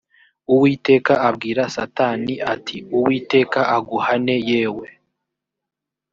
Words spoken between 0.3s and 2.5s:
uwiteka abwira satani